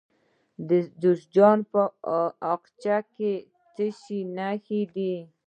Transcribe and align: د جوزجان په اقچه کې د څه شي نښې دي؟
د 0.69 0.69
جوزجان 1.01 1.59
په 1.71 1.81
اقچه 2.53 2.97
کې 3.15 3.33
د 3.43 3.45
څه 3.77 3.87
شي 4.01 4.19
نښې 4.35 4.81
دي؟ 4.93 5.13